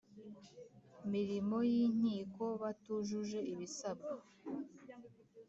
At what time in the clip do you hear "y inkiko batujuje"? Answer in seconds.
1.71-3.39